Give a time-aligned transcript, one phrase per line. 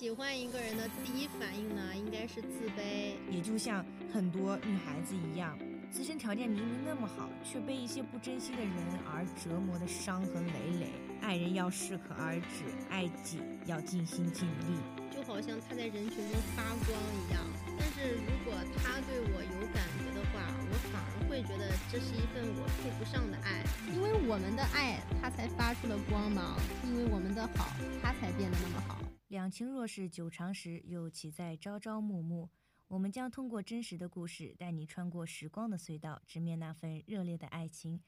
[0.00, 3.12] 喜欢一个人的第一反应呢，应该是自卑。
[3.30, 5.58] 也就像很多女孩子一样，
[5.90, 8.72] 自身条件明明那么好，却被一些不珍惜的人
[9.04, 10.86] 而折磨的伤痕累累。
[11.20, 14.80] 爱人要适可而止，爱己要尽心尽力。
[15.12, 16.96] 就好像他在人群中发光
[17.28, 17.44] 一样。
[17.78, 23.62] 但是如果他对我有感觉的话，我反而会觉得这是一份我配不上的爱。
[23.92, 26.56] 因为我们的爱，他才发出了光芒；
[26.88, 27.68] 因为我们的好，
[28.02, 28.96] 他才变得那么好。
[29.30, 32.48] 两情若是久长时，又岂在朝朝暮暮？
[32.88, 38.00] 我们将通过真实的故事，带你穿过时光的隧道，直面那份热烈的爱情。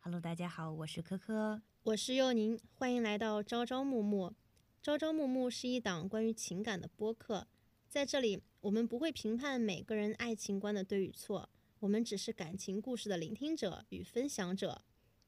[0.00, 4.34] Hello，大家好，我是科科，我是幼宁，欢迎来到朝朝暮暮。
[4.82, 7.48] 朝朝暮暮是一档关于情感的播客，
[7.88, 11.48] 在这里，我们不会评判每个人爱情观的对与错，
[11.80, 14.82] 我们只是感情故事的聆听者与分享者。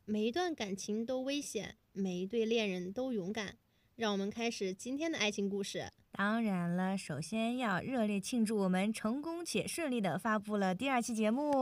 [0.04, 3.56] 每一段感情都危险，每一对恋人都勇敢。
[3.96, 5.84] 让我们开始今天的爱情故事。
[6.12, 11.52] 当然了，首先要热烈庆祝我们成功且顺利的发布了第二期节目。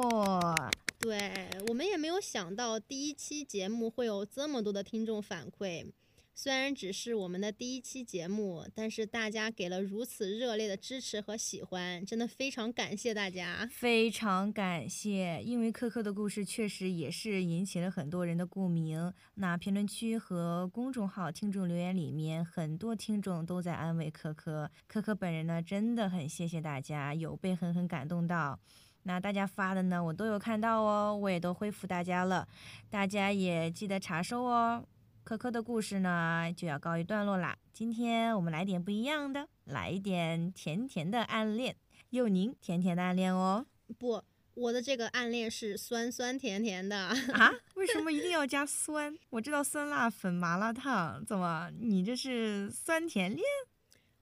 [1.01, 5.93] 对我们也没有想到第一期节目会有这么多的听众反馈。
[6.41, 15.42] 虽然只是我们的第一期节目，但是大家给了如此热烈的支持和喜欢，真的非常感谢大家，非常感谢。
[15.42, 19.12] 因为科科的故事确实也是引起了很多人的共鸣。
[19.34, 24.70] 那评论区和公众号听众留言里面，很多听众都在安慰科科。
[24.86, 28.56] 科科本人呢，真的很谢谢大家，有被狠狠感动到。
[29.02, 32.47] 那大家发的呢，我都有看到哦，我也都回复大家了，
[32.89, 34.84] 大家也记得查收哦。
[35.29, 37.55] 可可的故事呢，就要告一段落啦。
[37.75, 41.77] 今天我们来点不一样的，来一点甜甜的暗恋，
[42.09, 43.67] 又宁甜甜的暗恋哦。
[43.98, 44.23] 不，
[44.55, 47.53] 我的这个暗恋是酸酸甜甜的啊？
[47.75, 49.15] 为什么一定要加酸？
[49.29, 53.45] 我知道酸辣粉、麻辣烫，怎么你这是酸甜恋？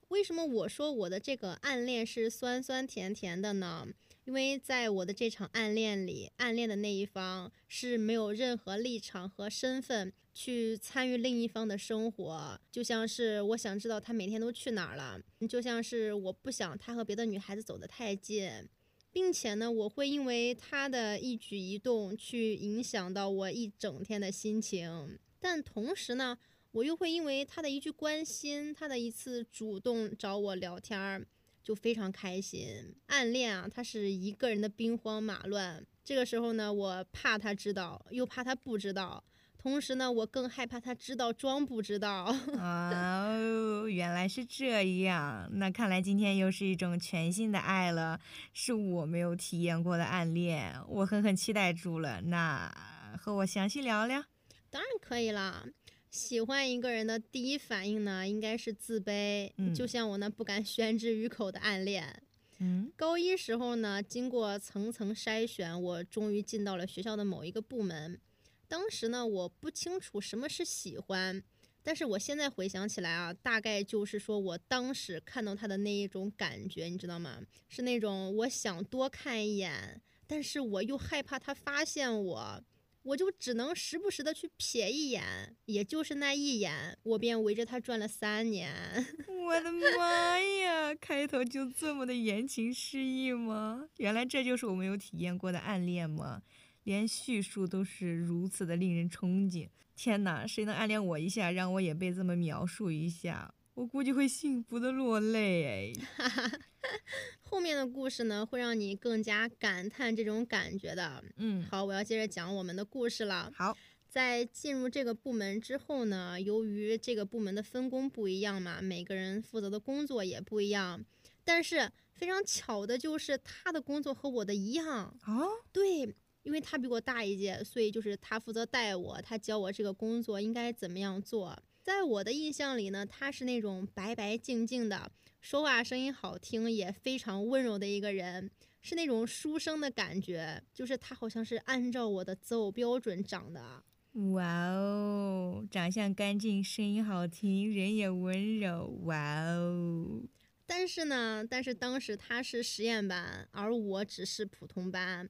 [0.09, 3.87] 为什么我说我的这个暗恋是酸酸甜甜的呢？
[4.27, 15.17] 因为在我的这场暗恋里，暗恋的那一方是没有任何立场和身份去参与另一方的生活，就像是我想知道他每天都去哪儿了，
[15.47, 18.67] 就像是我不想他和别的女孩子走得太近，
[19.13, 26.37] 并且呢，我会因为他的一举一动去影响到我一整天的心情，但同时呢，
[26.71, 31.25] 我又会因为他的一句关心，他的一次主动找我聊天儿。
[31.67, 35.85] 就非常开心，暗恋啊，他是一个人的兵荒马乱。
[36.01, 39.21] 这个时候呢，我怕他知道，又怕他不知道，
[39.57, 42.33] 同时呢，我更害怕他知道装不知道。
[42.57, 48.17] 哦，原来是这样，那看来今天又是一种全新的爱了，
[48.53, 52.21] 是我没有体验过的暗恋，我狠狠期待住了。
[52.21, 52.73] 那
[53.19, 54.23] 和我详细聊聊？
[54.69, 55.65] 当然可以啦。
[56.09, 59.51] 喜欢一个人的第一反应呢，应该是自卑。
[59.57, 62.23] 嗯，就像我那不敢宣之于口的暗恋。
[62.59, 68.19] 嗯，高一时候呢，经过层层筛选，我终于进到了学校的某一个部门。
[68.67, 71.43] 当时呢，我不清楚什么是喜欢，
[71.83, 77.39] 但是我现在回想起来啊，大概就是说我当时看到他的那一种感觉，你知道吗？
[77.69, 82.63] 是那种我想多看一眼，但是我又害怕他发现我。
[83.07, 88.69] 我就只能时不时的去瞥一眼，也就是那一眼，我便围着他转了三年。
[89.27, 93.87] 我的妈呀，开头就这么的言情诗意吗？
[93.97, 96.41] 原来这就是我没有体验过的暗恋吗？
[96.83, 99.69] 连叙述都是如此的令人憧憬。
[99.95, 103.53] 天哪，谁能暗恋我一下，让我也被这么描述一下？
[103.75, 105.93] 我估计会幸福的落泪哎，
[107.49, 111.23] 后面的故事呢会让你更加感叹这种感觉的。
[111.37, 113.49] 嗯，好，我要接着讲我们的故事了。
[113.55, 113.75] 好，
[114.09, 121.03] 在进入这个部门之后呢，由于这个部门的分工不一样嘛，每个人负责的工作也不一样。
[121.45, 126.13] 但是非常巧的就是他的工作和我的一样哦，对，
[126.43, 131.57] 因为他比我大一届，所以就是他负责带我，他教我这个工作应该怎么样做。
[131.87, 138.51] 在我的印象里呢，他是那种白白净净的，说话声音好听，也非常温柔的一个人，
[138.81, 143.85] 是那种书生的感觉，就是他好像是按照我的择偶标准长的。
[144.33, 148.87] 哇哦，长相干净，声音好听，人也温柔。
[149.05, 150.23] 哇哦！
[150.65, 155.29] 但是呢，但是当时他是实验班，而我只是普通班。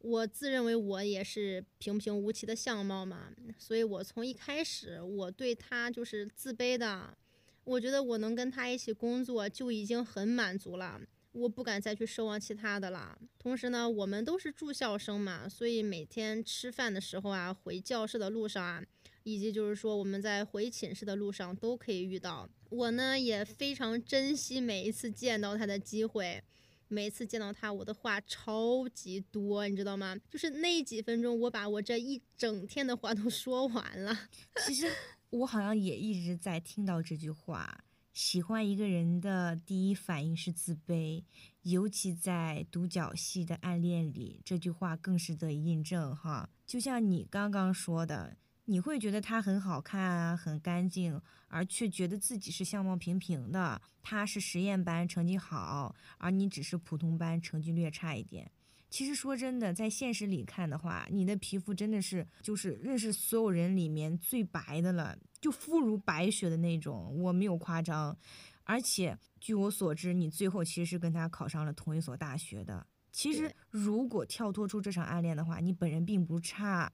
[0.00, 7.16] 我自认为我也是平平无奇的相貌嘛，所以我从一开始我对他就是自卑的。
[7.64, 11.00] 我觉得我能跟他一起工作就已经很满足了，
[11.32, 13.18] 我不敢再去奢望其他的了。
[13.40, 18.84] 同时呢，我们都是住校生嘛，所以每天吃饭的时候啊，回教室的路上啊，
[19.24, 22.48] 以及就是说我们在回寝室的路上都可以遇到。
[22.70, 26.40] 我呢也非常珍惜每一次见到他的机会，
[26.88, 30.16] 每次见到他我的话超级多，你知道吗？
[30.30, 34.28] 就是那几分钟，我把我这一整天的话都说完了。
[34.66, 34.86] 其实
[35.30, 37.84] 我好像也一直在听到这句话。
[38.12, 41.22] 喜欢一个人的第一反应是自卑，
[41.62, 46.48] 尤其在独角戏的暗恋里，这句话更是得以印证哈。
[46.64, 53.80] 就像你刚刚说的，你会觉得他很好看啊，很干净，而却觉得自己是相貌平平的。
[54.02, 58.50] 他是实验班，成绩好，而你只是普通班，成绩略差一点。
[58.88, 65.18] 其实说真的，在现实里看的话，你的皮肤真的是就是认识所有人里面最白的了。
[65.40, 68.16] 就肤如白雪的那种，我没有夸张，
[68.64, 72.86] 而且据我所知，你最后其实是跟他考上了同一所大学的。
[73.12, 76.92] 其实如果跳脱出这场暗恋的话，你本人并不差，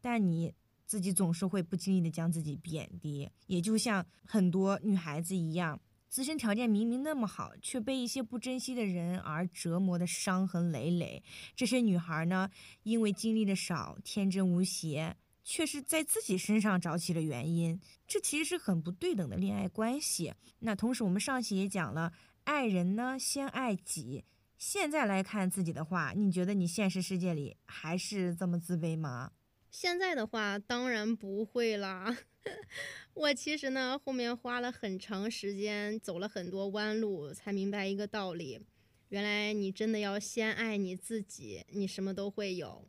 [0.00, 0.54] 但你
[0.86, 11.22] 自己总是会不经意的将自己贬低，也就像很多女孩子一样，自身条件明明那么好，却被一些不珍惜的人而折磨的伤痕累累。
[11.54, 12.50] 这些女孩呢，
[12.82, 15.16] 因为经历的少，天真无邪。
[15.44, 20.32] 却是在自己身上找起了原因，这其实是很不对等的恋爱关系。
[20.60, 22.12] 那同时，我们上期也讲了，
[22.44, 24.22] 爱人呢先爱己。
[24.56, 29.32] 现在来看自己的话，你觉得你现实世界里还是这么自卑吗？
[29.72, 32.18] 现在的话，当然不会啦。
[33.14, 38.60] 我其实呢，后面花了很长时间，走了很多弯路，才明白一个道理：
[39.08, 42.86] 原来你真的要先爱你自己，你什么都会有。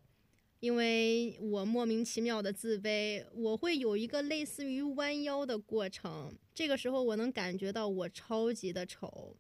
[0.60, 6.38] 因为我莫名其妙的自卑，我会有一个类似于弯腰的过程。
[6.54, 9.38] 这个时候，我能感觉到我超级的丑，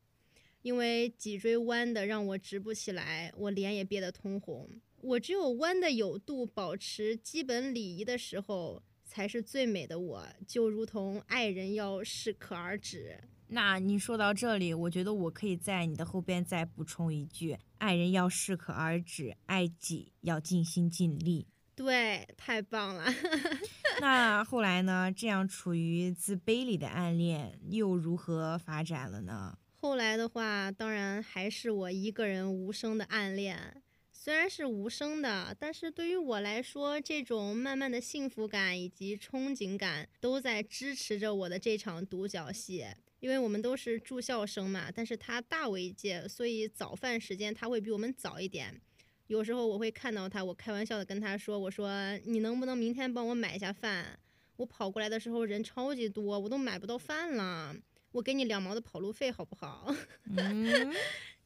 [0.61, 4.69] 因为脊椎弯的让我直不起来，我脸也憋得通红。
[5.03, 10.25] 我只有弯的有度，保持基本礼仪的时候，才是最美的我。
[10.47, 13.19] 就如同爱人要适可而止。
[13.47, 21.47] 那你说到这里，我觉得我可以在你的后边再补充一句：爱人要适可而止，爱己要尽心尽力。
[21.75, 23.03] 对，太棒了。
[23.99, 25.11] 那后来呢？
[25.11, 29.57] 这样处于自卑里的暗恋又如何发展了呢？
[29.81, 33.82] 后来的话，当然还是我一个人无声的暗恋。
[34.23, 42.85] 虽然是无声的，但是对于我来说，这种慢慢的幸福感以及憧憬感，都在支持着我的这场独角戏。
[43.19, 48.79] 因为我们都是住校生嘛，但是他大我一届，所以早饭时间他会比我们早一点。
[49.27, 54.17] 有时候我会看到他，我开玩笑的跟他说：“我说你能不能明天帮我买一下饭？
[54.55, 57.75] 我跑过来的时候人超级多，我都买不到饭了。
[58.13, 59.93] 我给你两毛的跑路费好不好？”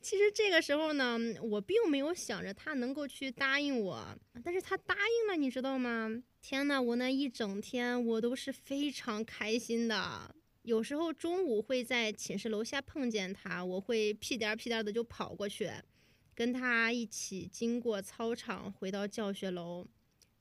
[0.02, 6.10] 其实这个时候呢，我并没有想着他能够去答应我，但是他答应了，你知道吗？
[6.42, 10.34] 天呐，我那一整天我都是非常开心的。
[10.62, 15.70] 有时候中午会在寝室楼下碰见他，我会屁颠儿屁颠儿的就跑过去，
[16.34, 19.86] 跟他一起经过操场回到教学楼。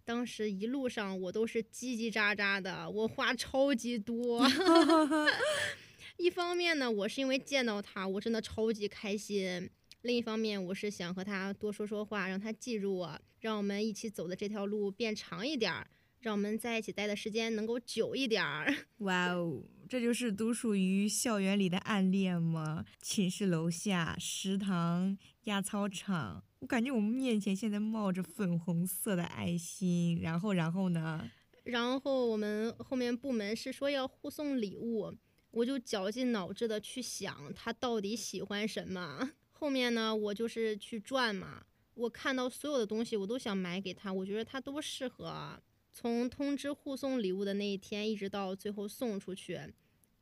[0.04, 4.46] 当时一路上我都是叽叽喳喳的，我话超级多。
[6.16, 9.68] 一方面呢，我是因为见到他，我真的超级开心；
[10.02, 15.86] 另一方面，我是想和他多说说话，让他记住我，让我们一起走的这条路变长一点儿。
[16.20, 18.74] 让我们在一起待的时间能够久一点儿。
[18.98, 22.84] 哇哦，这就是独属于校园里的暗恋吗？
[23.00, 30.18] 寝室楼下、食堂、压操场，我感觉我们面前现在冒着粉红色的爱心。
[30.20, 31.30] 然后，然后呢？
[31.62, 35.14] 然后我们后面部门是说要互送礼物，
[35.50, 39.30] 我就绞尽脑汁的去想他到底喜欢什么。
[39.52, 45.60] 后面呢，我就是去转嘛，我看到所有的东西我都想买给他，我觉得他都适合。
[45.90, 49.58] 从通知互送礼物的那一天，一直到最后送出去，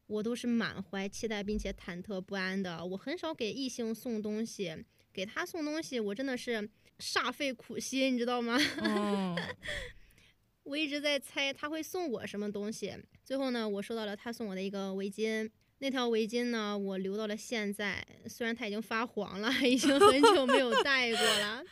[0.07, 2.87] 我都是满怀期待并且忐忑不安的。
[2.87, 8.57] 我很少给异性送东西，给他送东西，我真的是煞费苦心，你知道吗？
[10.65, 12.95] 我一直在猜他会送我什么东西。
[13.25, 15.49] 最后呢，我收到了他送我的一个围巾。
[15.79, 21.63] 那条围巾呢，我留到了现在，虽然它已经发黄了， 已经很久没有戴过了。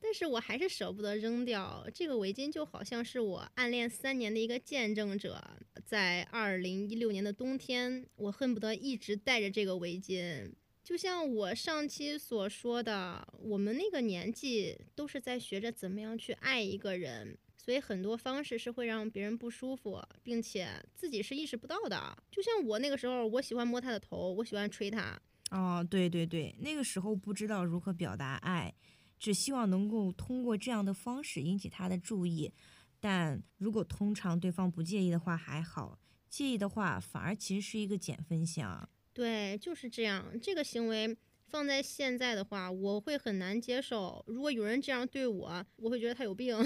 [0.00, 5.40] 但是我还是舍不得扔掉这个围巾，就好像是我暗恋三年的一个见证者。
[5.84, 10.50] 在二零一六年的冬天，我恨不得一直戴着这个围巾。
[10.82, 21.96] 就像我上期所说的，我们那个年纪都是在学着怎么样去爱一个人，所以很多方式是会让别人不舒服，并且自己是意识不到的。
[22.28, 25.16] 就像我那个时候，我喜欢摸他的头，我喜欢吹他。
[25.52, 28.74] 哦，对对对，那个时候不知道如何表达爱。
[29.16, 32.52] 只希望能够通过这样的方式引起他的注意，
[32.98, 35.96] 但如果通常对方不介意的话还好，
[36.28, 38.88] 介意的话反而其实是一个减分项。
[39.12, 40.26] 对，就是这样。
[40.40, 41.16] 这个行为
[41.52, 44.24] 放在现在的话，我会很难接受。
[44.26, 46.56] 如果有人这样对我，我会觉得他有病。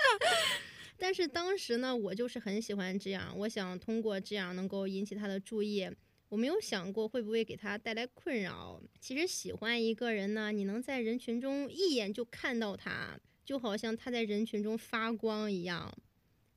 [0.98, 5.88] 但是当时呢，我就是很喜欢这样，我想通过这样能够引起他的注意。
[6.28, 8.78] 我没有想过会不会给他带来困扰。
[9.00, 15.90] 其实喜欢一个人呢，你能在人群中一眼就看到他，就好像他在人群中发光一样。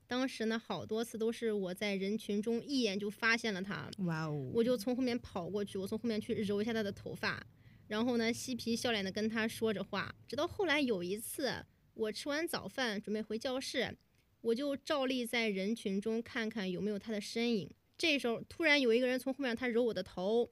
[0.09, 4.49] 当时呢，好多次都是我在人群中一眼就发现了他，哇哦！
[4.55, 7.45] 我就从后面跑过去，我从后面去揉一下他的头发，
[7.85, 10.11] 然后呢，嬉皮笑脸的跟他说着话。
[10.27, 11.63] 直到后来有一次，
[11.93, 13.95] 我吃完早饭准备回教室，
[14.41, 17.69] 我就照例在人群中看看有没有他的身影。
[17.95, 20.49] 这时候突然有一个人从后面他揉我的头，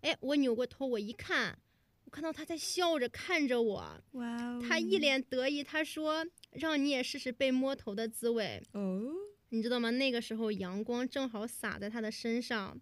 [0.00, 1.56] 哎，我扭过头我一看，
[2.06, 4.60] 我看到他在笑着看着我，哇哦！
[4.66, 6.26] 他一脸得意，他说。
[6.58, 9.12] 让你也试试被摸头的滋味哦，
[9.50, 9.90] 你知道吗？
[9.90, 12.78] 那个时候阳光正好洒在他的身上，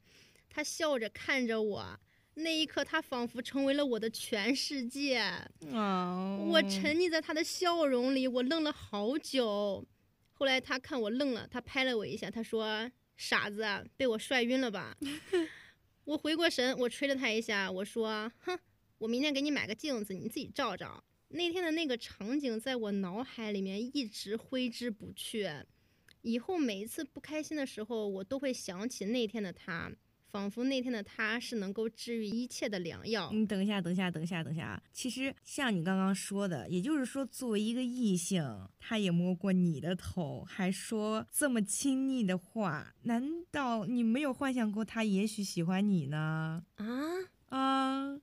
[0.49, 1.99] 他笑着看着我，
[2.35, 5.21] 那一刻他仿佛成为了我的全世界。
[5.73, 9.87] 哦，我沉溺在他的笑容里，我愣了好久。
[10.33, 13.65] 后来他看我愣了，他拍了我一下，他说：“傻子，
[13.97, 14.97] 被我帅晕了吧？
[16.05, 18.59] ”我回过神，我吹了他一下，我说：“哼，
[18.99, 21.03] 我明天给你买个镜子，你自己照照。”
[21.35, 25.51] 那天的那个场景在我脑海里面一直挥之不去，
[26.23, 29.91] 以后每一次不开心的时候，我都会想起那天的他，
[30.31, 33.33] 仿佛那天的他是能够治愈一切的良药。
[33.33, 34.83] 你等一下，等一下，等一下，等一下啊。
[34.93, 46.65] 其实像你刚刚说的，也就是说，作为一个异性，他也摸过你的头，还说这么亲昵的话，难道你没有幻想过他也许喜欢你呢？
[46.77, 46.87] 啊
[47.49, 48.21] 啊！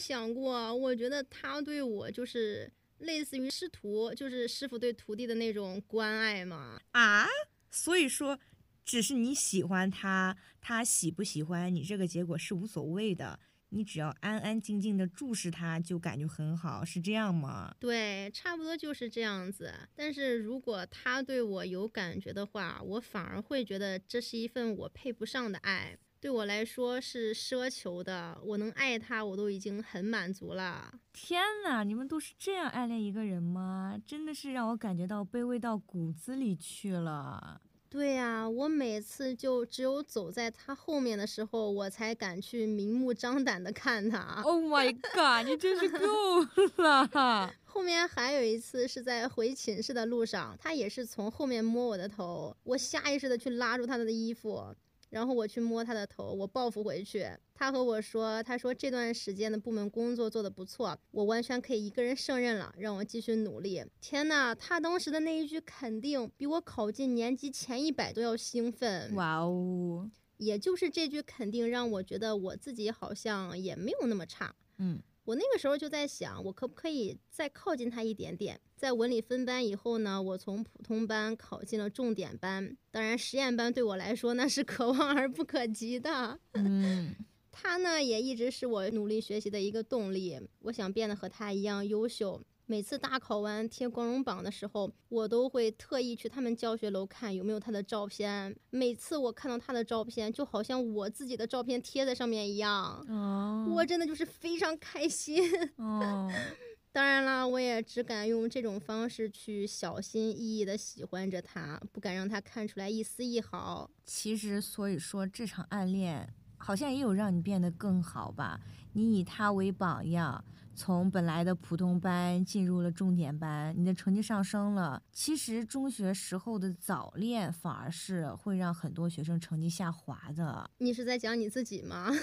[0.00, 6.80] 想过，我觉得他对我就是类似于师徒，就是师傅对徒弟的那种关爱嘛。
[6.92, 7.26] 啊，
[7.70, 8.38] 所以说，
[8.84, 13.38] 只是你喜欢他，他喜不喜欢你，这个结果是无所谓的，
[13.68, 17.74] 你只要安安静静的注视他，就感觉很好，是这样吗？
[17.78, 19.72] 对，差不多就是这样子。
[19.94, 25.96] 但是如果他对我有感觉的话，我反而会觉得这是一份我配不上的爱。
[26.20, 30.92] 对我来说是奢求的，我能爱他，我都已经很满足了。
[31.14, 33.98] 天哪，你们都是这样暗恋一个人吗？
[34.06, 37.58] 真的是让我感觉到卑微到骨子里去了。
[37.88, 44.42] 对呀，我每次就只有走在他后面的时候，我才敢去明目张胆的看他。
[44.44, 46.44] Oh my god，你真是够
[46.76, 47.50] 了！
[47.64, 54.74] 后面还有一次是在回寝室的路上，他也是从后面摸我的头，我下意识的去拉住他的衣服。
[55.10, 57.28] 然后我去摸他的头，我报复回去。
[57.54, 69.14] 他和我说：“他说这段时间的部门工作做得不错，我完全可以一个人胜任了，让我继续努力。”天呐，他当时的那一句肯定比我考进年级前一百都要兴奋。
[69.14, 70.10] 哇哦！
[70.38, 74.54] 也就是这句肯定让我觉得我自己好像也没有那么差。
[74.78, 75.02] 嗯。
[75.24, 78.60] 我那个时候就在想，我可不可以再靠近他一点点？
[78.76, 82.76] 在文理分班以后呢，我从普通班考进了重点班。
[82.90, 86.38] 当然，实验班对我来说那是 可望而不可及的。
[86.54, 87.14] 嗯，
[87.52, 90.40] 他呢也一直是我努力学习的一个动力。
[90.60, 92.40] 我想变得和他一样优秀。
[92.70, 98.56] 每次大考完贴光荣榜的时候，我都会特意去他们教学楼看有没有他的照片。
[98.70, 103.04] 每次我看到他的照片，就好像我自己的照片贴在上面一样。
[103.08, 105.42] 哦，我真的就是非常开心。
[105.78, 106.30] 哦，
[106.92, 113.90] 当然啦，我也只敢用这种方式去小心翼翼的喜欢着他，不敢让他看出来一丝一毫。
[114.04, 118.60] 其实，所以说这场暗恋好像也有让你变得更好吧？
[118.92, 120.44] 你以他为榜样。
[120.74, 125.02] 从本来的普通班进入了重点班，你的成绩上升了。
[125.12, 130.70] 其实中学时候的早恋反而是会让很多学生成绩下滑的。
[130.78, 132.10] 你是在讲你自己吗？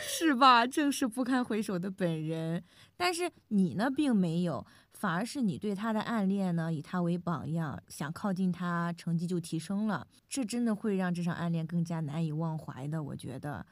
[0.00, 0.66] 是吧？
[0.66, 2.62] 正是不堪回首的本人。
[2.96, 4.66] 但是你呢，并没有，
[4.98, 10.06] 反而是你对他的暗恋呢，以他为榜样，想靠近他，成绩就提升了。
[10.26, 13.64] 这真的会让这场暗恋更加难以忘怀的，我觉得。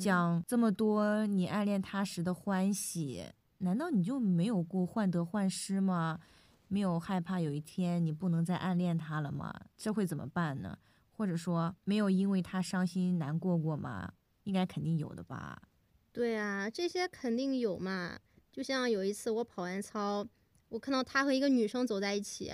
[0.00, 3.24] 讲这么多你暗恋他时的欢喜，
[3.58, 6.18] 难道你就没有过患得患失吗？
[6.66, 9.54] 没有害怕有一天你不能再暗恋他了吗？
[9.76, 10.76] 这会怎么办呢？
[11.12, 14.12] 或者说没有因为他伤心难过过吗？
[14.42, 15.62] 应该肯定有的吧？
[16.12, 18.18] 对啊，这些肯定有嘛。
[18.50, 20.26] 就像有一次我跑完操，
[20.72, 22.50] 我看到他和一个女生走在一起。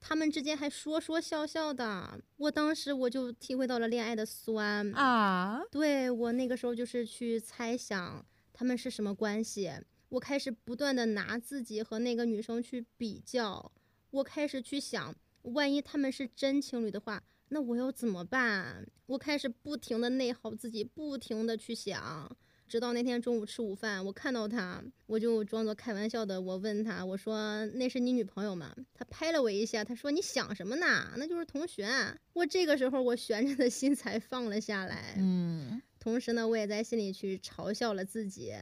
[0.00, 5.62] 他们之间还说说笑笑的，我当时我就体会到了恋爱的酸啊！
[5.70, 9.70] 对我那个时候就是去猜想他们是什么关系，
[10.08, 13.70] 我开始不断的拿自己和那个女生去比较，
[14.10, 18.84] 我开始去想，万一他们是真情侣的话，那我要怎么办？
[19.06, 22.36] 我开始不停的内耗自己，不停的去想。
[22.72, 28.74] 直到那天中午吃午饭，我看到他，我就装作开玩笑的，我问他，我说那是你女朋友吗？
[28.94, 31.12] 他拍了我一下，他说你想什么呢？
[31.18, 31.86] 那就是同学。
[32.32, 35.16] 我这个时候我悬着的心才放了下来。
[35.18, 38.54] 嗯，同时呢，我也在心里去嘲笑了自己。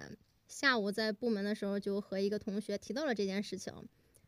[0.48, 3.72] 下午在部门的时候，就和一个同学提到了这件事情。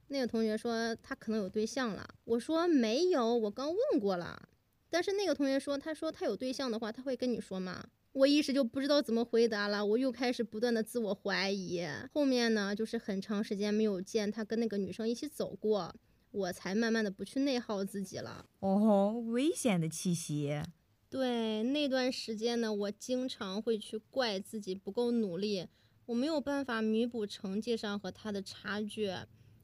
[0.06, 2.08] 那个同学说他可能有对象了。
[2.22, 4.48] 我说没有，我刚问过了。
[4.88, 7.84] 但是那个同学说，他说他有对象的话，他会跟你说吗？
[8.12, 11.82] 我一时就不知道怎么回答了，我又开始不断的自我怀疑。
[12.12, 15.94] 后面呢，就是很长时间没有见他跟那个女生一起走过，
[16.30, 18.44] 我才慢慢的不去内耗自己了。
[18.60, 20.62] 哦，危险的气息。
[21.08, 25.66] 对，那段时间呢，我经常会去怪自己不够努力，
[26.06, 29.10] 我没有办法弥补成绩上和他的差距，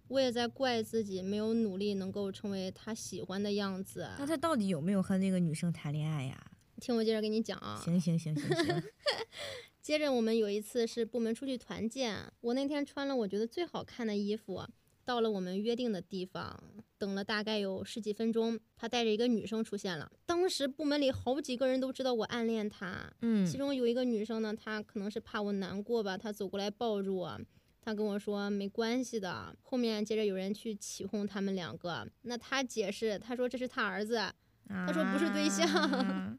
[0.08, 4.08] 我也在怪自己没有努力能够成为他喜欢的样子。
[4.18, 6.47] 那他到底有没有和那个女生谈恋爱呀？
[6.80, 7.80] 听我接着给你讲啊！
[7.84, 8.82] 行行行行行。
[9.82, 14.62] 接着我们有一次是部门出去团建，我那天穿了我觉得最好看的衣服，
[15.04, 16.62] 到了我们约定的地方，
[16.98, 20.10] 等了大概有十几分钟，他带着一个女生出现了。
[20.26, 27.40] 当时部门里好几个人都知道我暗恋他，嗯，其中有一个女生呢，她可能是怕我难过吧，她走过来抱住我，
[27.80, 29.56] 她跟我说没关系的。
[29.62, 34.20] 后面接着有人去起哄他们两个，那他解释，他说这是他儿子。
[34.68, 35.66] 他说不是对象，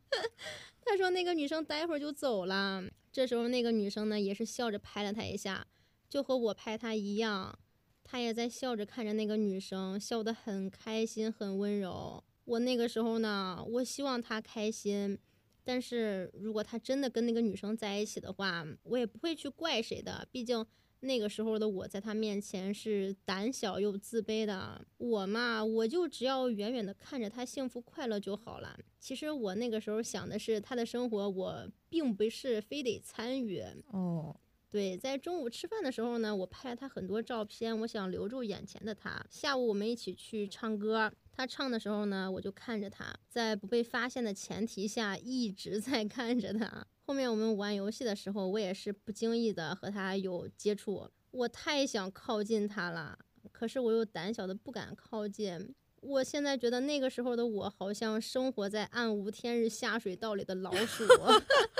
[0.85, 2.83] 他说那个女生待会儿就走了。
[3.11, 5.65] 这时候那个女生呢也是笑着拍了他一下，
[6.07, 7.57] 就和我拍他一样，
[8.03, 12.23] 他也在笑着看着那个女生，笑得很开心，很温柔。
[12.45, 15.17] 我那个时候呢，我希望他开心，
[15.63, 20.65] 但是如果他真的跟那个女生在一起的话，我也不会去怪谁的，毕竟。
[21.01, 28.77] 那个时候的我在他面前是胆小又自卑的，我嘛，我就只要远远的看着他幸福快乐就好了。
[28.99, 33.63] 其实我那个时候想的是他的生活，我并不是非得参与。
[33.91, 34.35] 哦，
[34.69, 39.25] 对，在中午吃饭的时候呢，我拍了他很多照片，我想留住眼前的他。
[39.29, 46.85] 下午我们一起去唱歌，他唱的时候呢，我就看着他，在不被发现的前提下，一直在看着他。
[47.09, 51.09] 后面我们玩游戏的时候，我也是不经意的和他有接触。
[51.31, 53.17] 我太想靠近他了，
[53.51, 55.73] 可是我又胆小的不敢靠近。
[56.01, 61.03] 我现在觉得那个时候的我，好像生活在暗无天日下水道里的老鼠。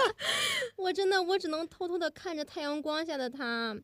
[0.77, 3.79] 我真的，我只能偷偷的看着太阳光下的他。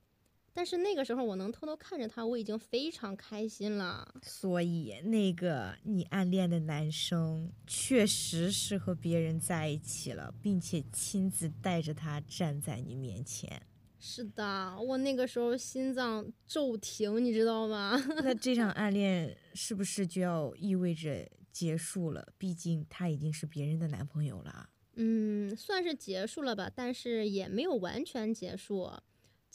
[0.56, 4.16] 但是那个时候我能偷偷看着他，我已经非常开心了。
[4.24, 13.62] 所以那个你暗恋的男生确实是和别人在一起了，并且亲自带着他站在你面前。
[14.00, 18.02] 是的，我那个时候心脏骤停，你知道吗？
[18.24, 22.26] 那这场 暗恋是不是就要意味着结束了？
[22.38, 24.70] 毕竟他已经是别人的男朋友了。
[24.96, 28.90] 嗯，算是结束了吧，但是也没有完全结束。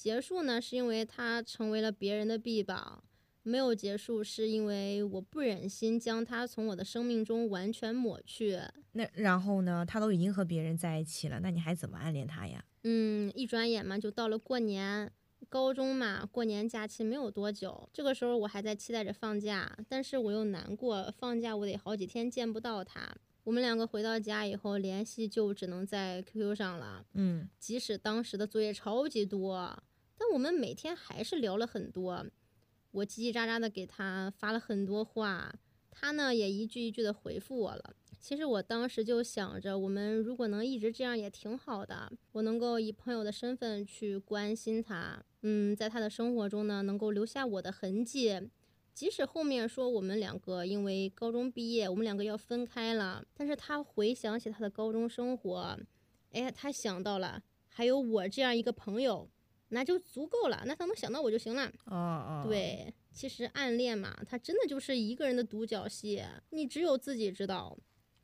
[0.00, 3.02] 结束呢，是因为他成为了别人的臂膀；
[3.42, 8.58] 没有结束，是因为我不忍心将他从我的生命中完全抹去。
[8.92, 9.84] 那然后呢？
[9.86, 12.64] 他都已经和别人在一起了，那你还怎么暗恋他呀？
[12.84, 15.12] 嗯，一转眼嘛，就到了过年，
[15.50, 17.86] 高中嘛，过年假期没有多久。
[17.92, 23.14] 这个时候我还在期待着放假，但是我又难过，放假我得好几天见不到他。
[23.44, 27.04] 我们两个回到家以后，联系就只能在 QQ 上了。
[27.12, 29.82] 嗯，即使当时的作业超级多。
[30.20, 32.26] 但我们每天还是聊了很多，
[32.90, 35.50] 我叽叽喳喳的给他发了很多话，
[35.90, 37.94] 他呢也一句一句的回复我了。
[38.20, 48.38] 其实我当时就想着，我们如果能一直这样也挺好的，我能够以朋友的身份去关心他，嗯，在他的生活中呢能够留下我的痕迹。
[48.92, 55.78] 即使后面说我们两个因为高中毕业，我们两个要分开了，但是他回想起他的高中生活，
[56.33, 59.30] 哎，他想到了还有我这样一个朋友。
[59.70, 61.66] 那就足够了，那他能想到我就行了。
[61.87, 67.76] 哦哦，对，其实暗恋嘛，他真的就是一个人的独角戏，你只有自己知道。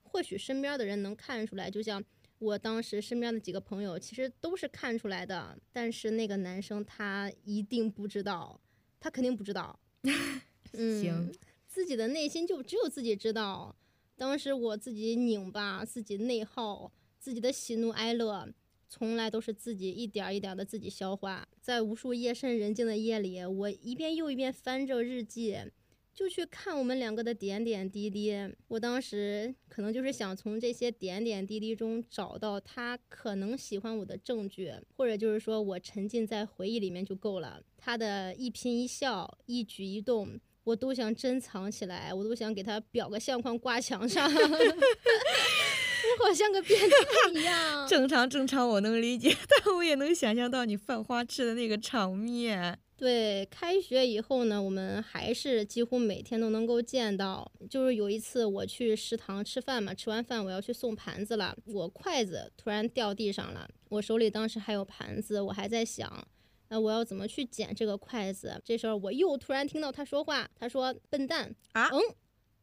[0.02, 2.02] 或许身边的人能看出来，就像
[2.38, 5.58] 我当时身边的几个朋友，其实都是看出来的。
[5.72, 8.58] 但是那个男生他一定不知道，
[8.98, 9.78] 他肯定不知道。
[10.72, 11.32] 行，
[11.66, 13.76] 自己的内心就只有自己知道。
[14.16, 18.48] 当时我自己拧巴，自己内耗，自己的喜怒哀乐。
[18.88, 25.56] 从来都是自己一点一点的自己消化，在无数夜深人静的夜里，我一遍又一遍翻着日记，
[26.14, 28.34] 就去看我们两个的点点滴滴。
[28.68, 37.60] 我当时可能就是想从这些点点滴滴中找到他可能喜欢我的证据，或者就是说我沉浸在回忆里面就够了。
[37.76, 44.30] 他的一颦一笑、一举一动，我都想珍藏起来，我都想给他裱个相框挂墙上。
[46.20, 47.86] 我好像个变态一样。
[47.88, 52.78] 正常正常，我能理解，但我也能想象到你犯花痴的那个场面。
[52.96, 57.50] 对，开学以后呢，我们还是几乎每天都能够见到。
[57.68, 66.26] 就是有一次我去食堂吃饭嘛，吃完饭我要去送盘子了，我筷子突然掉地上了，我手里当时还有盘子，我还在想，
[66.70, 68.58] 那我要怎么去捡这个筷子？
[68.64, 72.00] 这时候我又突然听到他说话，他说：“笨蛋啊，嗯。”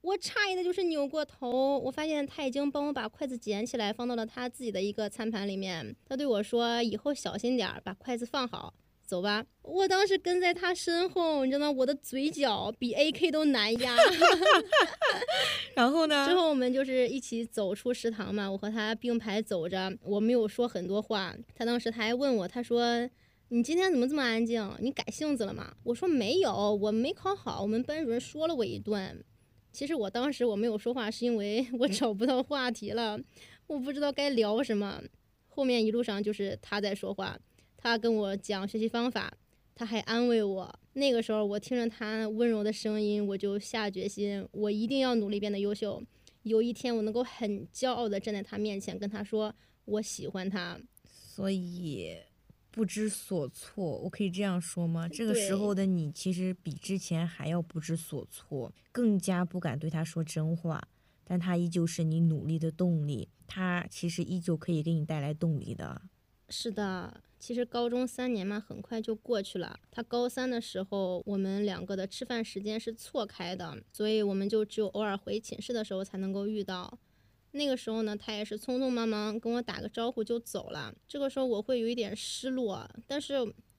[0.03, 5.95] 我诧异的就是扭过头，我发现他已经帮我把筷子捡起来，放到了他自己的一个餐盘里面。
[6.05, 8.73] 他对我说：“以后小心点儿，把筷子放好。”
[9.07, 11.71] 走吧，我当时跟在他身后，你知道吗？
[11.71, 13.95] 我的嘴角比 AK 都难压。
[15.75, 16.27] 然后呢？
[16.27, 21.33] 之后我们就是一起走出食堂嘛，我和他并排走着，我没有说很多话。
[21.55, 23.07] 他当时他还问我，他说
[23.49, 24.69] ：“你今天怎么这么安静？
[24.79, 29.23] 你改性子了吗？”我说：“没有，我没考好，我们班主任说了我一顿。”
[29.73, 33.19] 其实我当时我没有说话，是因为我找不到话题了，
[33.67, 35.01] 我不知道该聊什么。
[35.49, 37.37] 后面一路上就是他在说话。
[37.75, 39.35] 他跟我讲学习方法，
[39.75, 40.79] 他还安慰我。
[40.93, 46.01] 那个时候，我听着他温柔的声音，我就下决心，我一定要努力变得优秀。
[46.43, 49.53] 有一天，我能够很骄傲的站在他面前，跟他说
[49.85, 50.79] 我喜欢他。
[51.03, 52.15] 所以
[52.73, 55.07] 不知所措，我可以这样说吗？
[55.07, 60.81] 这个时候的你，其实比之前还要不知所措，更加不敢对他说真话。
[61.23, 66.01] 但他依旧是你努力的动力，他其实依旧可以给你带来动力的。
[66.49, 67.21] 是的。
[67.39, 69.79] 其实高中三年嘛，很快就过去了。
[69.91, 76.97] 他高三的时候，我们两个的吃饭时间是错开的，所以我们就只有偶尔回寝室的时候才能够遇到。
[77.53, 80.93] 那个时候呢，他也是匆匆忙忙跟我打个招呼就走了。
[81.07, 83.35] 这个时候我会有一点失落，但是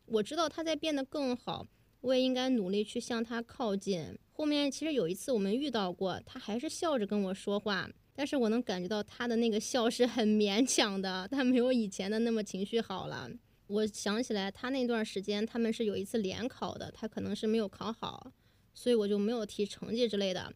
[0.06, 1.66] 我知道他在变得更好，
[2.00, 4.16] 我也应该努力去向他靠近。
[4.32, 7.88] 后面其实有一次我们遇到过，他还是笑着跟我说话。
[8.16, 13.28] 但是我能感觉到他的那个笑是很勉强的，他没有以前的那么情绪好了。
[13.66, 18.30] 我想起来，他那段时间他们是有一次联考的，他可能是没有考好，
[18.72, 20.54] 所以我就没有提成绩之类的。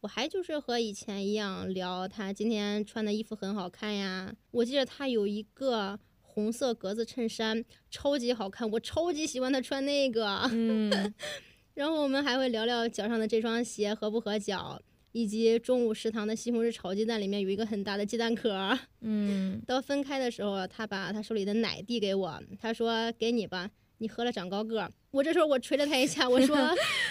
[0.00, 4.34] 我还就是和以前一样聊他今天穿的衣服很好看呀。
[4.50, 10.48] 我记得他有一个红色格子衬衫，超级好看，我超级喜欢他穿那个。
[10.52, 11.14] 嗯，
[11.74, 14.80] 然后我们还会聊聊脚上的这双鞋合不合脚。
[15.12, 18.78] 以及中午食堂的西红柿炒鸡蛋里面有一个很大的鸡蛋壳。
[19.00, 26.54] 嗯，到分开的时候，他把他手里的奶递给我，他说：“给你吧，你喝了长高个。”我这时候我捶了他一下，我说：“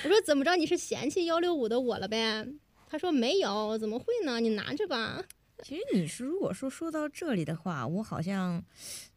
[0.06, 0.56] 我说怎么着？
[0.56, 2.47] 你是嫌弃幺六五的我了呗？”
[2.89, 4.39] 他说：“没有，怎么会呢？
[4.39, 5.23] 你拿着吧。”
[5.63, 8.63] 其实你是如果说说到这里的话，我好像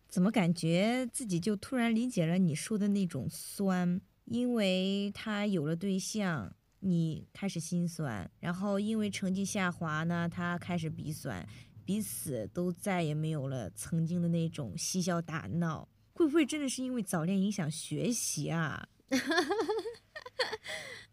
[0.09, 6.55] 怎么感觉自己就突然理解了你说的那种酸，因为他有了对象。
[6.85, 11.47] 你开始心酸，然后因为成绩下滑呢，他开始鼻酸，
[11.85, 15.89] 彼此都再也没有了曾经的那种嬉笑打闹。
[16.13, 18.89] 会不会真的是因为早恋影响学习啊？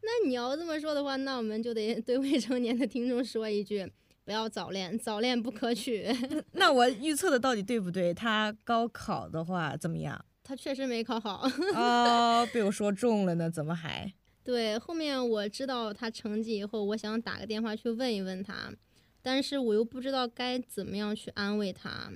[0.02, 3.90] 那你要这么说的话，那我们就得对未成年的听众说一句：
[4.24, 6.08] 不要早恋，早恋不可取。
[6.54, 8.14] 那我预测的到底对不对？
[8.14, 10.24] 他高考的话怎么样？
[10.44, 11.48] 他确实没考好。
[11.76, 14.12] 哦，被我说中了呢，怎么还？
[14.44, 18.74] 对，后面我知道他成绩以后，我想打个电话去问一问他，
[19.22, 22.12] 但是我又不知道该怎么样去安慰他，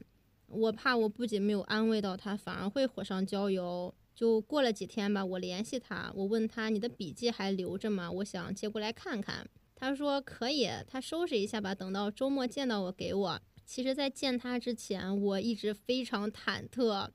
[0.47, 3.93] 我怕我不仅没有安慰到他，反而会火上浇油。
[4.15, 8.11] 就过了几天吧，我联系他，我问他你的笔记还留着吗？
[8.11, 9.47] 我想接过来看看。
[9.75, 13.41] 他说可以，他收拾一下吧，等到周末见到我给我。
[13.65, 17.09] 其实，在见他之前，我一直非常忐忑。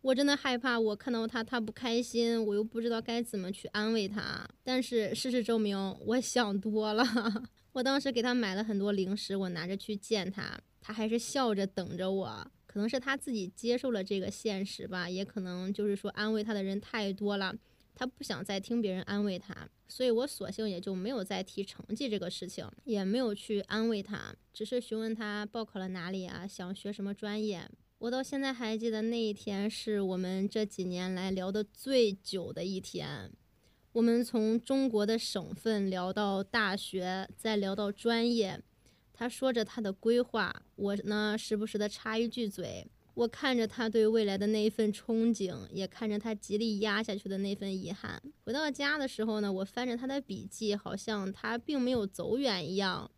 [0.00, 4.48] 我真的害怕，我看到他，他不开心，我又不知道该怎么去安慰他。
[4.62, 7.04] 但是事实证明，我想多了。
[7.72, 12.50] 我当时给他买了很多零食，我拿着去见他，他还是笑着等着我。
[12.68, 17.52] 可能是他自己接受了这个现实吧，也可能就是说安慰他的人太多了，
[17.94, 27.66] 他不想再听别人安慰他，所以我索性也就没有再提成绩这个事情，也没有去安慰他，只是询问他报考了哪里啊，想学什么专业。
[28.00, 33.32] 我到现在还记得那一天是我们这几年来聊的最久的一天。
[33.92, 38.60] 我们从中国的省份聊到大学，再聊到专业。
[39.18, 42.86] 他说着他的规划，我呢时不时的插一句嘴。
[43.14, 48.22] 我看着他对未来的那一份憧憬，也看着他极力压下去的那份遗憾。
[48.44, 53.10] 回到家的时候呢，我翻着他的笔记，好像他并没有走远一样。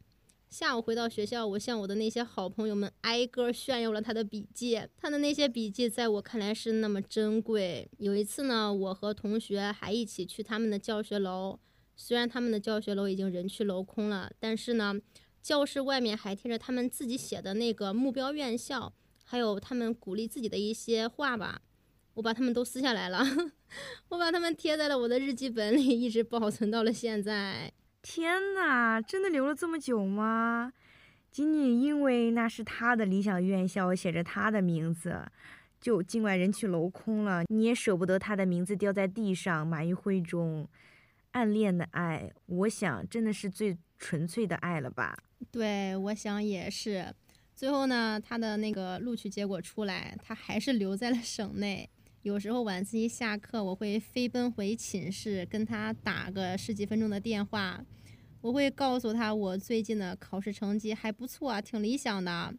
[0.49, 4.81] 下午回到学校，我向我的那些好朋友们挨个炫耀了他的笔记。
[4.97, 7.87] 他的那些笔记在我看来是那么珍贵。
[7.99, 11.61] 有一次呢，我和同学还一起去他们的教学楼，
[11.95, 14.99] 虽然他们的教学楼已经人去楼空了，但是呢，
[15.43, 18.93] 教室外面还贴着他们自己写的那个目标院校，
[19.25, 21.63] 还有他们鼓励自己的一些话吧。
[22.15, 23.25] 我把他们都撕下来了，
[24.11, 27.73] 我把他们贴在了我的日记本里，一直保存到了现在。
[28.03, 30.73] 天哪，真的留了这么久吗？
[31.31, 35.23] 仅仅因为那是他的理想院校，写着他的名字，
[35.81, 40.69] 就尽管人去楼空了，你也舍不得他的名字掉在地上，埋于灰中。
[41.31, 45.17] 暗恋的爱，我想真的是最纯粹的爱了吧？
[45.51, 47.15] 对，我想也是。
[47.55, 51.89] 最后呢，他的那个录取结果出来，他还是留在了省内。
[52.23, 57.85] 有时候晚自习下课，我会飞奔回寝室，跟他打个十几分钟的电话。
[58.43, 62.55] 我会告诉他，我最近的考试成绩还不错啊，挺理想的。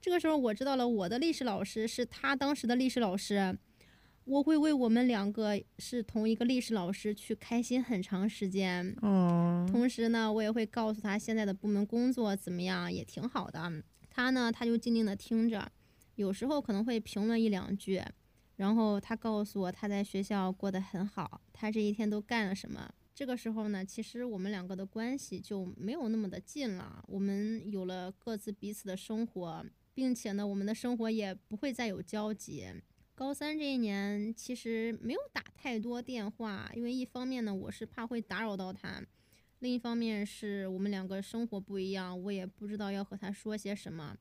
[0.00, 3.58] 这个时候，我知道了我的历史老师是他当时的历史老师。
[4.24, 8.96] 我会为我们两个是同一个历史老师去开心很长时间。
[9.02, 9.66] 哦。
[9.70, 13.70] 同时呢，我也会告诉他现在的部门工作怎么样，也挺好的。
[14.08, 15.70] 他呢，他就静静的听着，
[16.14, 18.02] 有时候可能会评论一两句，
[18.56, 22.88] 然后他告诉我他在学校过得很好，他这一天都干了什么。
[23.14, 32.66] 这个时候呢，其实我们两个的关系就没有那么的近了，我们有了各自彼此的生活，并且呢，我们的生活也不会再有交集。
[33.16, 39.00] 高三这一年，其实没有打太多电话，因为一方面呢，我是怕会打扰到他；
[39.60, 44.16] 另一方面是我们两个生活不一样，我也不知道要和他说些什么。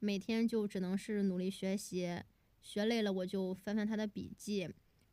[0.00, 2.20] 每天就只能是努力学习，
[2.60, 4.68] 学累了我就翻翻他的笔记，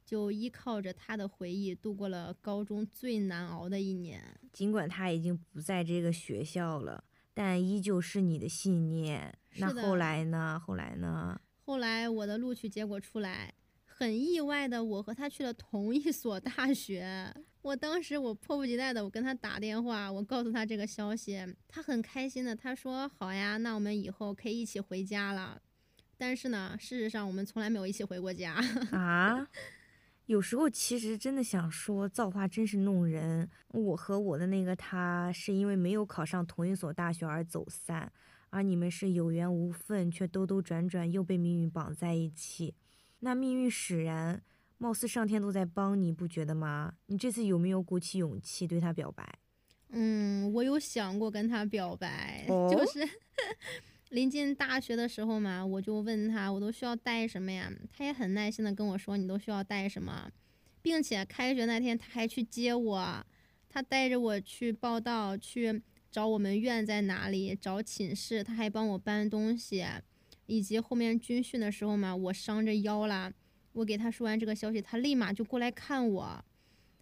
[0.06, 4.22] 就依靠着他的回忆度过了高中最难熬的一年。
[4.52, 9.34] 尽管他已经不在这个学校了，但依旧是你的信念。
[9.60, 10.60] 那后来呢？
[10.60, 11.40] 后来呢？
[11.66, 13.54] 后来我的录取结果出来，
[13.86, 17.34] 很意外的，我和他去了同一所大学。
[17.62, 25.62] 我当时我迫不及待的，我跟他打电话，我告诉他这个消息，他很开心的，他说好呀，那我们以后可以一起回家了。
[26.18, 28.56] 但是呢，事实上我们从来没有一起回过家
[28.92, 29.48] 啊。
[30.26, 33.50] 有时候其实真的想说，造化真是弄人。
[33.70, 38.12] 我和我的那个他，是因为没有考上同一所大学而走散。
[38.54, 42.76] 而你们是有缘无分，却兜兜转转又被命运绑在一起。
[43.22, 44.44] 那命运使然，
[44.78, 46.94] 貌似上天都在帮你，不觉得吗？
[47.08, 49.40] 你这次有没有鼓起勇气对他表白？
[49.90, 53.00] 嗯，我有想过跟他表白，就是
[54.10, 57.74] 临近大学的时候嘛，我就问他，我都需要带什么呀？
[57.92, 60.30] 他也很耐心的跟我说，你都需要带什么，
[60.84, 63.26] 并且开学那天他还去接我，
[63.68, 65.82] 他带着我去报道去。
[66.14, 67.56] 找我们院在哪里？
[67.56, 69.84] 找寝室，他还帮我搬东西，
[70.46, 73.34] 以及后面军训的时候嘛，我伤着腰了。
[73.72, 76.46] 我给他说完这个消息，他立马就过来看我。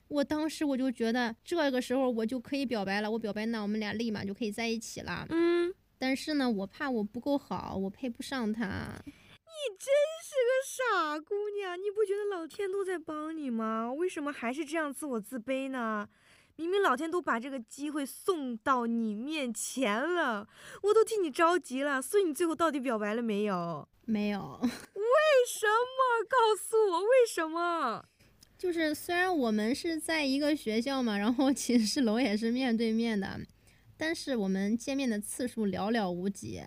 [0.08, 3.12] 我当时我就觉得这个时候我就可以表白了。
[3.12, 5.28] 我表白，那我们俩立马就可以在一起了。
[5.30, 9.04] 嗯，但是呢，我怕我不够好，我配不上他。
[9.06, 9.94] 你真
[10.24, 13.92] 是个傻姑娘，你不觉得老天都在帮你吗？
[13.92, 16.08] 为什么还是这样自我自卑呢？
[16.62, 20.48] 明明老天都把这个机会送到你面前了，
[20.84, 22.00] 我都替你着急了。
[22.00, 23.88] 所以你最后到底表白了没有？
[24.06, 24.40] 没有。
[24.62, 24.70] 为
[25.48, 26.24] 什么？
[26.30, 28.06] 告诉我为什么？
[28.58, 33.40] 就是虽然我们是在一个学校嘛，然后 寝室楼也是面对面的，
[33.98, 36.62] 但是我们见面的次数寥寥无几，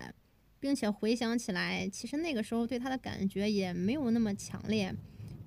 [0.59, 4.93] 并且回想起来，其实那个时候对他的感觉也没有那么强烈。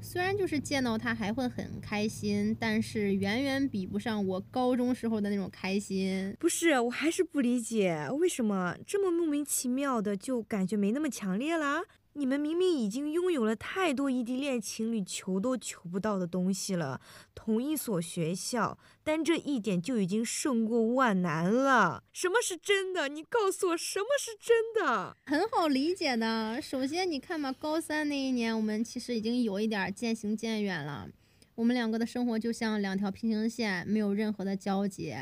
[0.00, 6.34] 虽然就是见到他还会很开心，但是远远比不上我高中时候的那种开心。
[6.38, 11.82] 不是，我还是不理解，为什么这么莫名其妙的就感觉没那么强烈了？
[12.14, 17.00] 你们明明已经拥有了太多异地恋情侣求都求不到的东西了，
[17.32, 22.02] 同一所学校，单这一点就已经胜过万难了。
[22.12, 23.08] 什么是真的？
[23.08, 25.16] 你告诉我，什么是真的？
[25.26, 26.60] 很好理解的。
[26.60, 31.08] 首先，你看嘛，高三那一年，我们其实已经有一点渐行渐远了。
[31.54, 35.14] 我们两个的生活就像两条平行线，没有任何的交集。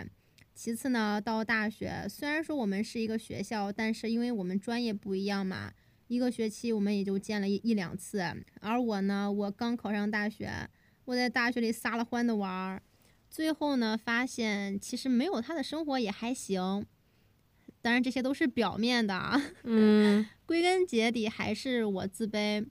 [0.55, 5.73] 其次呢，到大学，虽然说我们是一个学校，但是因为我们专业不一样嘛。
[6.09, 8.23] 一个学期我们也就见了一一两次，
[8.61, 10.69] 而我呢，我刚考上大学，
[11.05, 12.83] 我在大学里撒了欢的玩儿，
[13.29, 16.87] 最后呢，发现其实没有他的生活也还行，
[17.83, 22.65] 当然这些都是表面的，嗯， 归根结底还是我自卑，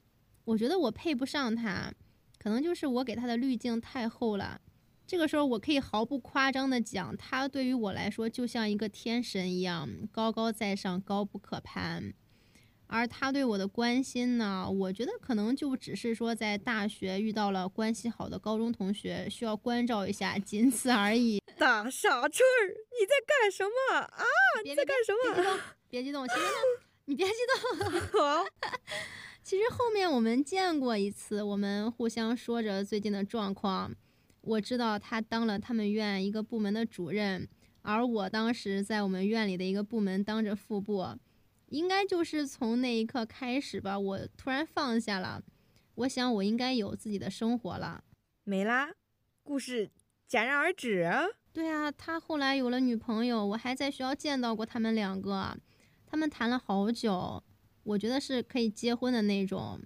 [0.44, 1.92] 我觉得我配不上他，
[2.38, 4.62] 可能就是我给他的滤镜太厚了，
[5.06, 12.14] 这个时候我可以毫不夸张的讲，他对于我来说就像一个天神一样，高高在上，高不可攀。
[12.88, 21.42] 而他对我的关心呢，我觉得可能就只是说在大学遇到了关系好的高中同学，需要关照一下，仅此而已。
[21.58, 24.24] 大傻春儿，你在干什么啊？
[24.64, 25.60] 你在干什么？
[25.88, 26.28] 别激动，别激动。
[26.28, 26.48] 其实呢，
[27.06, 27.32] 你别激
[27.80, 28.00] 动。
[28.20, 28.44] 好。
[29.42, 33.94] 其实后面我们见过一次，我们互相说着最近的状况。
[34.40, 37.48] 我知道他当了他们院一个部门的主任，
[37.82, 41.06] 而我当时在我们院里的一个部门当着副部。
[41.68, 45.42] 应该就是从那一刻开始吧，我突然放下了，
[45.96, 48.04] 我想我应该有自己的生活了。
[48.44, 48.94] 没啦，
[49.42, 49.90] 故事
[50.28, 51.10] 戛然而止。
[51.52, 55.56] 对啊，他后来有了女朋友，我还在学校见到过他们两个，
[56.06, 57.42] 他们谈了好久，
[57.82, 59.80] 我觉得是可以结婚的那种。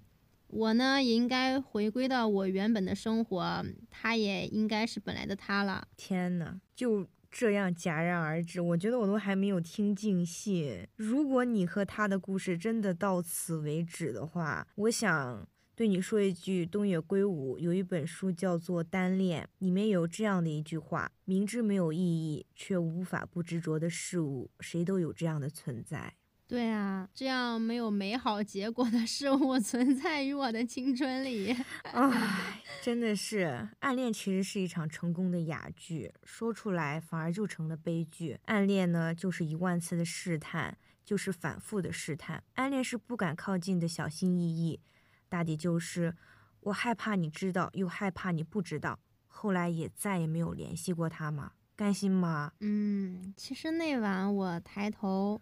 [0.47, 5.87] 我呢也应该回归到我原本的生活，他也应该是本来的他了。
[5.97, 7.07] 天呐，就。
[7.31, 10.85] 这样戛然而止，我觉得我都还没有听尽兴。
[10.97, 26.13] 如果你和他的故事真的到此为止的话，我想对你说一句：东野圭吾有一本书叫做《单恋》，里面有这样的一句话：明知没有意义却无法不执着的事物，谁都有这样的存在。
[26.51, 31.55] 对啊，这样没有美好结果的事物存在于我的青春里。
[31.93, 38.37] 唉，真的是，暗恋其实是一场成功的哑剧，说出来反而就成了悲剧。
[38.47, 42.43] 暗恋呢，就是一万次的试探，就是反复的试探。
[42.55, 44.81] 暗恋是不敢靠近的小心翼翼，
[45.29, 46.13] 大抵就是
[46.59, 48.99] 我害怕你知道，又害怕你不知道。
[49.25, 51.53] 后来也再也没有联系过他嘛？
[51.77, 52.51] 甘心吗？
[52.59, 55.39] 嗯，其实那晚我抬头。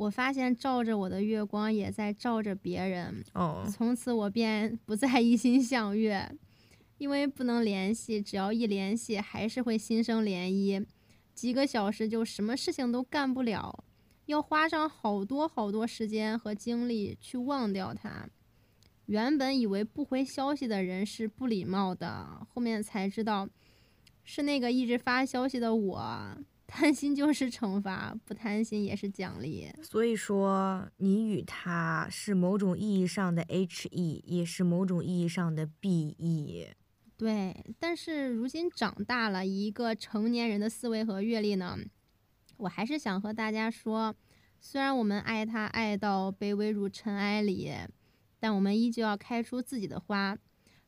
[0.00, 3.22] 我发现照着我的月光也在照着别人。
[3.34, 6.34] 哦，从此我便不再一心向月，
[6.96, 10.86] 因为不能联系，只要一联系，还是会心生涟漪，
[11.34, 13.84] 几个小时就什么事情都干不了，
[14.24, 18.26] 要花上好多好多时间和精力去忘掉他。
[19.04, 23.46] 原本以为不回消息的人是不礼貌的，后面才知道，
[24.24, 26.38] 是那个一直发消息的我。
[26.70, 29.68] 贪心就是惩罚，不贪心也是奖励。
[29.82, 36.68] 所以说，你与他是某种意义上的 H E，也是某种意义上的 B E。
[37.16, 41.76] 对，但是如今长大了，以一个成年人的思维和阅历呢，
[42.56, 44.14] 我还是想和大家说，
[44.58, 47.72] 虽然我们爱他爱到卑微如尘埃里，
[48.38, 50.38] 但我们依旧要开出自己的花。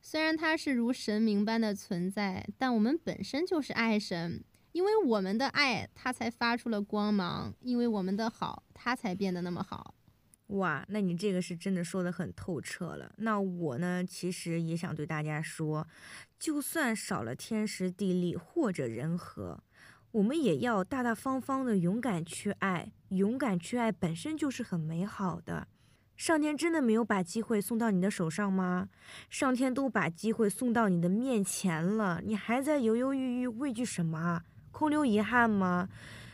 [0.00, 4.42] 虽然他是如神明般的存在，但我们本身就是爱神。
[4.72, 9.94] 因为我们的爱，它才发出了光芒；因为我们的好，它才变得那么好。
[10.48, 13.12] 哇，那你这个是真的说的很透彻了。
[13.18, 15.86] 那我呢，其实也想对大家说，
[16.38, 19.62] 就算少了天时地利或者人和，
[20.10, 22.92] 我们也要大大方方的勇敢去爱。
[23.08, 25.68] 勇敢去爱本身就是很美好的。
[26.16, 28.88] 上天真的没有把机会送到你的手上吗？
[29.30, 34.42] 上天都把机会送到你的面前了，你还在犹犹豫豫，畏惧什么？
[34.72, 35.88] 空留遗憾吗？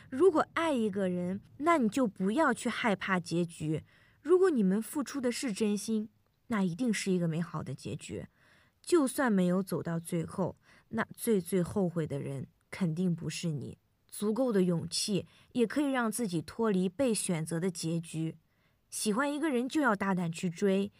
[0.09, 3.83] 如果爱一个人，那你就不要去害怕结局。
[4.23, 6.09] 如果你们付出的是真心，
[6.47, 8.25] 那一定是一个美好的结局。
[8.81, 10.57] 就算没有走到最后，
[10.89, 13.77] 那最最后悔的人肯定不是你。
[14.07, 18.35] 足够的勇气也可以让自己脱离被选择的结局。
[18.89, 20.91] 喜欢一个人就要大胆去追，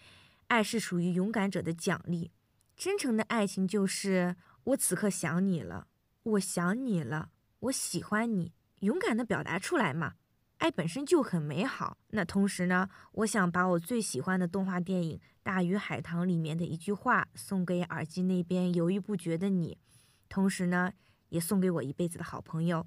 [0.48, 2.30] 爱是属于勇敢者的奖励。
[2.78, 5.88] 真诚的爱情就是我此刻想你了。
[6.24, 10.16] 我想你了，我喜欢你，勇敢的表达出来嘛！
[10.58, 11.98] 爱本身就很美好。
[12.10, 19.78] 那同时呢，我想把我最喜欢的动画电影《大鱼海棠》里面的一句话送给耳机那边犹豫不决的你，
[20.28, 20.92] 同时呢，
[21.30, 22.86] 也送给我一辈子的好朋友。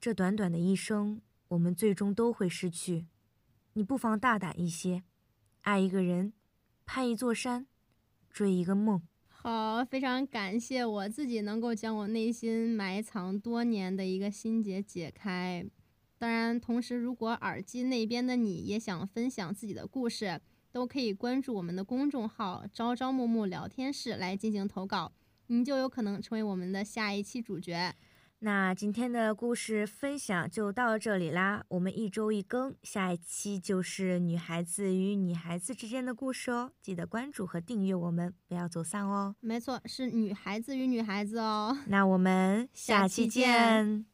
[0.00, 3.06] 这短短的一生，我们最终都会失去。
[3.74, 5.02] 你不妨大胆一些，
[5.60, 6.32] 爱一个人，
[6.86, 7.66] 攀一座山，
[8.30, 9.02] 追一个梦。
[9.44, 15.66] 好，非常感谢我自己能够将我内心埋藏多年的一个心结解开。
[16.16, 25.10] 当然，同时如果耳机那边的你也想分享自己的故事，都可以关注我们的公众号“朝朝暮暮聊天室”来进行投稿，
[25.48, 27.92] 你就有可能成为我们的下一期主角。
[28.44, 39.36] 那今天的故事分享就到这里啦，我们一周一更，下一期就是女孩子与女孩子之间的故事哦，记得关注和订阅我们，不要走散哦。
[39.38, 41.78] 没错，是女孩子与女孩子哦。
[41.86, 44.11] 那我们下期见。